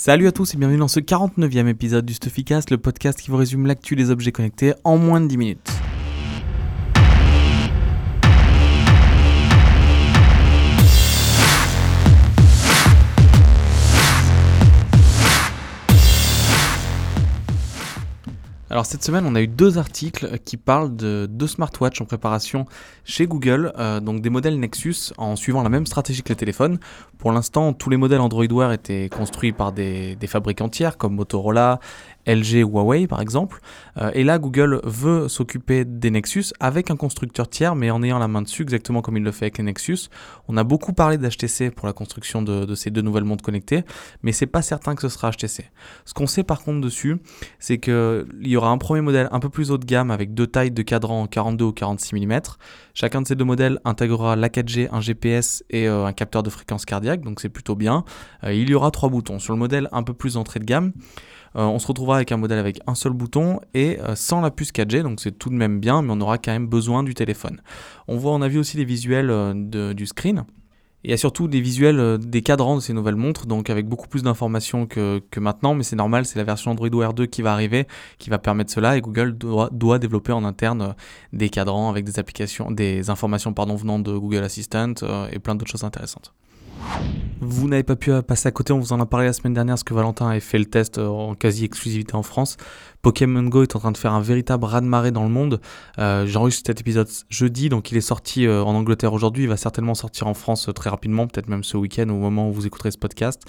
[0.00, 3.36] Salut à tous et bienvenue dans ce 49e épisode du Stuffycast, le podcast qui vous
[3.36, 5.77] résume l'actu des objets connectés en moins de 10 minutes.
[18.70, 22.66] Alors cette semaine, on a eu deux articles qui parlent de deux smartwatches en préparation
[23.02, 26.78] chez Google, euh, donc des modèles Nexus en suivant la même stratégie que les téléphones.
[27.16, 31.14] Pour l'instant, tous les modèles Android Wear étaient construits par des, des fabricants tiers comme
[31.14, 31.80] Motorola,
[32.26, 33.60] LG ou Huawei par exemple.
[33.96, 38.18] Euh, et là, Google veut s'occuper des Nexus avec un constructeur tiers, mais en ayant
[38.18, 40.08] la main dessus, exactement comme il le fait avec les Nexus.
[40.48, 43.84] On a beaucoup parlé d'HTC pour la construction de, ces deux nouvelles montres connectées,
[44.22, 45.64] mais c'est pas certain que ce sera HTC.
[46.04, 47.16] Ce qu'on sait par contre dessus,
[47.58, 50.46] c'est qu'il y aura un premier modèle un peu plus haut de gamme avec deux
[50.46, 52.40] tailles de cadran 42 ou 46 mm.
[52.94, 56.50] Chacun de ces deux modèles intégrera la 4G, un GPS et euh, un capteur de
[56.50, 58.04] fréquence cardiaque, donc c'est plutôt bien.
[58.44, 59.38] Euh, il y aura trois boutons.
[59.38, 60.92] Sur le modèle un peu plus entrée de gamme,
[61.54, 64.72] on se retrouvera avec un modèle avec un seul bouton et euh, sans la puce
[64.72, 67.60] 4G, donc c'est tout de même bien, mais on aura quand même besoin du téléphone.
[68.06, 70.44] On voit, on a vu aussi les visuels euh, du screen.
[71.04, 74.08] Il y a surtout des visuels des cadrans de ces nouvelles montres, donc avec beaucoup
[74.08, 77.52] plus d'informations que, maintenant, mais c'est normal, c'est la version Android Wear 2 qui va
[77.52, 77.86] arriver,
[78.18, 80.96] qui va permettre cela, et Google doit, doit développer en interne
[81.32, 84.94] des cadrans avec des applications, des informations pardon, venant de Google Assistant
[85.30, 86.34] et plein d'autres choses intéressantes.
[87.40, 89.74] Vous n'avez pas pu passer à côté, on vous en a parlé la semaine dernière,
[89.74, 92.56] parce que Valentin avait fait le test euh, en quasi-exclusivité en France.
[93.02, 95.60] Pokémon Go est en train de faire un véritable raz-de-marée dans le monde.
[95.98, 99.44] Euh, J'enregistre cet épisode jeudi, donc il est sorti euh, en Angleterre aujourd'hui.
[99.44, 102.48] Il va certainement sortir en France euh, très rapidement, peut-être même ce week-end au moment
[102.48, 103.42] où vous écouterez ce podcast.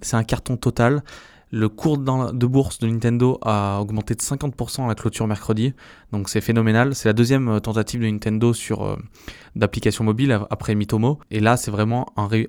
[0.00, 1.04] C'est un carton total.
[1.52, 5.74] Le cours de bourse de Nintendo a augmenté de 50% à la clôture mercredi,
[6.10, 6.94] donc c'est phénoménal.
[6.94, 8.98] C'est la deuxième tentative de Nintendo sur
[9.54, 11.18] d'applications mobiles après Mitomo.
[11.30, 12.06] Et là, c'est vraiment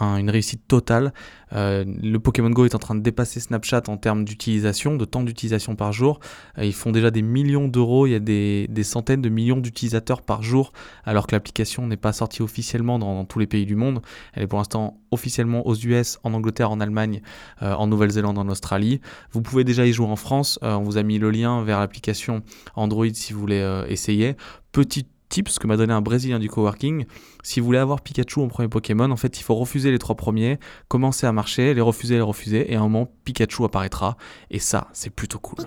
[0.00, 1.12] une réussite totale.
[1.52, 5.22] Euh, le Pokémon Go est en train de dépasser Snapchat en termes d'utilisation, de temps
[5.22, 6.20] d'utilisation par jour.
[6.58, 10.22] Euh, ils font déjà des millions d'euros, il y a des, centaines de millions d'utilisateurs
[10.22, 10.72] par jour,
[11.04, 14.00] alors que l'application n'est pas sortie officiellement dans, tous les pays du monde.
[14.32, 17.20] Elle est pour l'instant officiellement aux US, en Angleterre, en Allemagne,
[17.62, 19.00] euh, en Nouvelle-Zélande, en Australie.
[19.32, 20.58] Vous pouvez déjà y jouer en France.
[20.62, 22.42] on vous a mis le lien vers l'application
[22.76, 24.36] Android si vous voulez essayer.
[24.72, 27.04] Petite tips que m'a donné un Brésilien du coworking.
[27.42, 30.16] Si vous voulez avoir Pikachu en premier Pokémon, en fait, il faut refuser les trois
[30.16, 34.16] premiers, commencer à marcher, les refuser, les refuser, et à un moment, Pikachu apparaîtra.
[34.50, 35.64] Et ça, c'est plutôt cool.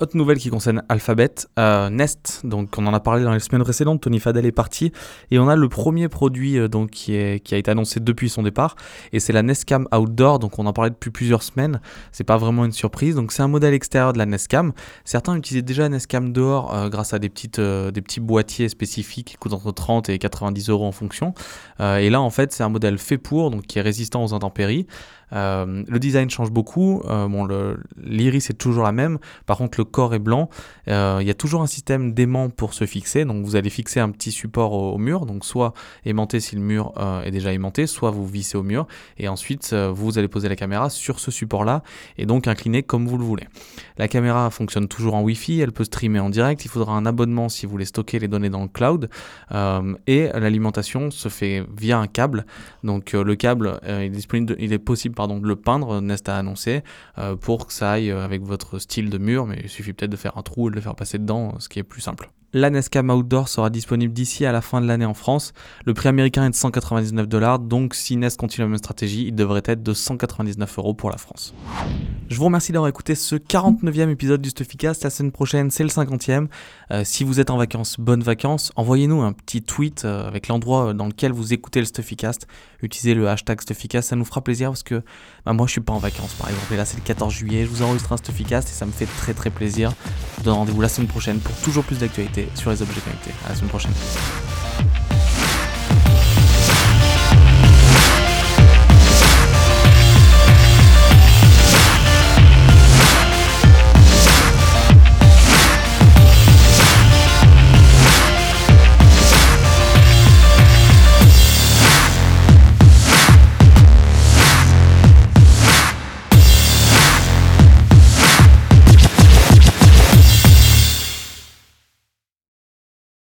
[0.00, 3.62] Autre nouvelle qui concerne Alphabet, euh, Nest, donc on en a parlé dans les semaines
[3.62, 4.90] précédentes, Tony Fadell est parti,
[5.30, 8.74] et on a le premier produit euh, donc, qui, a été annoncé depuis son départ,
[9.12, 12.64] et c'est la Nestcam Outdoor, donc on en parlait depuis plusieurs semaines, c'est pas vraiment
[12.64, 14.72] une surprise, donc c'est un modèle extérieur de la Nestcam.
[15.04, 19.36] Certains utilisaient déjà Nestcam dehors euh, grâce à des, petites, des petits boîtiers spécifiques qui
[19.36, 21.34] coûtent entre 30 et 90 euros en fonction,
[21.78, 24.88] et là en fait c'est un modèle fait pour, donc qui est résistant aux intempéries,
[25.30, 27.02] le design change beaucoup.
[27.04, 27.48] Bon,
[28.02, 29.18] l'iris est toujours la même.
[29.46, 30.48] Par contre, le corps est blanc.
[30.88, 33.24] Euh, il y a toujours un système d'aimant pour se fixer.
[33.24, 35.26] Donc, vous allez fixer un petit support au, mur.
[35.26, 35.74] Donc, soit
[36.04, 36.92] aimanter si le mur
[37.24, 38.86] est déjà aimanté, soit vous vissez au mur.
[39.18, 41.82] Et ensuite, vous allez poser la caméra sur ce support-là
[42.18, 43.46] et donc incliner comme vous le voulez.
[43.98, 45.60] La caméra fonctionne toujours en Wi-Fi.
[45.60, 46.64] Elle peut streamer en direct.
[46.64, 49.08] Il faudra un abonnement si vous voulez stocker les données dans le cloud.
[50.06, 52.46] et l'alimentation se fait via un câble.
[52.82, 56.82] Donc, le câble est disponible, il est possible pardon, de le peindre, Nest a annoncé,
[57.18, 60.38] euh, pour que ça aille avec votre style de mur, mais suffit peut-être de faire
[60.38, 62.30] un trou et de le faire passer dedans, ce qui est plus simple.
[62.52, 65.52] La Nescam Outdoor sera disponible d'ici à la fin de l'année en France.
[65.86, 69.34] Le prix américain est de 199 dollars, donc si Nest continue la même stratégie, il
[69.34, 71.52] devrait être de 199 euros pour la France.
[72.28, 75.04] Je vous remercie d'avoir écouté ce 49e épisode du Stuffycast.
[75.04, 76.48] La semaine prochaine, c'est le 50e.
[76.90, 78.72] Euh, si vous êtes en vacances, bonnes vacances.
[78.76, 82.46] Envoyez-nous un petit tweet euh, avec l'endroit dans lequel vous écoutez le Stuffycast.
[82.82, 85.02] Utilisez le hashtag Stuffycast, ça nous fera plaisir parce que
[85.44, 86.72] bah, moi je suis pas en vacances par exemple.
[86.72, 87.64] Et là, c'est le 14 juillet.
[87.64, 89.92] Je vous enregistre un Stuffycast et ça me fait très très plaisir.
[90.32, 93.32] Je vous donne rendez-vous la semaine prochaine pour toujours plus d'actualités sur les objets connectés.
[93.44, 93.92] À la semaine prochaine.